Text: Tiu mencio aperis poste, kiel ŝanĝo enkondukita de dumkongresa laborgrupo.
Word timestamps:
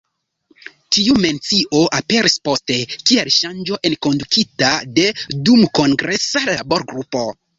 Tiu 0.95 1.17
mencio 1.25 1.81
aperis 1.97 2.37
poste, 2.49 2.77
kiel 3.11 3.29
ŝanĝo 3.35 3.79
enkondukita 3.91 4.71
de 5.01 5.05
dumkongresa 5.51 6.45
laborgrupo. 6.49 7.25